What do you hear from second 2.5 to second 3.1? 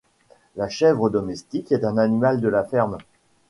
ferme